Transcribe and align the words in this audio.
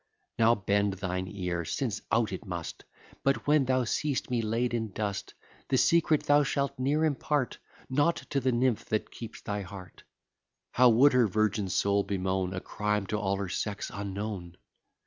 Now 0.39 0.55
bend 0.55 0.93
thine 0.93 1.27
ear, 1.27 1.63
since 1.63 2.01
out 2.11 2.33
it 2.33 2.43
must; 2.47 2.85
But, 3.23 3.45
when 3.45 3.65
thou 3.65 3.83
seest 3.83 4.31
me 4.31 4.41
laid 4.41 4.73
in 4.73 4.89
dust, 4.93 5.35
The 5.67 5.77
secret 5.77 6.23
thou 6.23 6.41
shalt 6.41 6.79
ne'er 6.79 7.05
impart, 7.05 7.59
Not 7.87 8.15
to 8.31 8.39
the 8.39 8.51
nymph 8.51 8.85
that 8.85 9.11
keeps 9.11 9.41
thy 9.43 9.61
heart; 9.61 10.01
(How 10.71 10.89
would 10.89 11.13
her 11.13 11.27
virgin 11.27 11.69
soul 11.69 12.01
bemoan 12.03 12.51
A 12.55 12.59
crime 12.59 13.05
to 13.09 13.19
all 13.19 13.35
her 13.35 13.47
sex 13.49 13.91
unknown!) 13.93 14.57